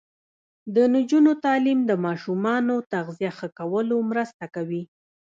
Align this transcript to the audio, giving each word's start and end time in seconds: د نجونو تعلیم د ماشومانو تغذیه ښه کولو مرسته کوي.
د 0.75 0.77
نجونو 0.95 1.31
تعلیم 1.45 1.79
د 1.89 1.91
ماشومانو 2.05 2.75
تغذیه 2.93 3.31
ښه 3.37 3.47
کولو 3.59 3.97
مرسته 4.11 4.45
کوي. 4.55 4.83